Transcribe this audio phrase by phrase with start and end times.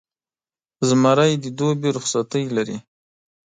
[0.87, 2.77] زمری د دوبي رخصتۍ لري.